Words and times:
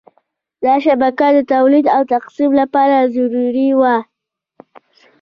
دا 0.63 0.73
شبکه 0.85 1.27
د 1.35 1.39
تولید 1.53 1.85
او 1.95 2.01
تقسیم 2.13 2.51
لپاره 2.61 3.09
ضروري 3.15 3.69
وه. 3.79 3.95